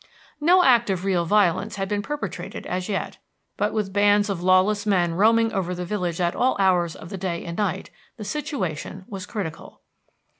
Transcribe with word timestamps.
No 0.39 0.63
act 0.63 0.89
of 0.89 1.05
real 1.05 1.25
violence 1.25 1.75
had 1.75 1.87
been 1.87 2.01
perpetrated 2.01 2.65
as 2.65 2.89
yet; 2.89 3.19
but 3.55 3.71
with 3.71 3.93
bands 3.93 4.31
of 4.31 4.41
lawless 4.41 4.87
men 4.87 5.13
roaming 5.13 5.53
over 5.53 5.75
the 5.75 5.85
village 5.85 6.19
at 6.19 6.35
all 6.35 6.55
hours 6.57 6.95
of 6.95 7.09
the 7.11 7.19
day 7.19 7.45
and 7.45 7.55
night, 7.55 7.91
the 8.17 8.23
situation 8.25 9.05
was 9.07 9.27
critical. 9.27 9.81